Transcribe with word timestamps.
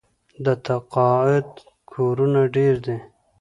د 0.45 0.47
تقاعد 0.65 1.47
کورونه 1.91 2.41
ډیر 2.55 2.75
دي. 2.85 2.97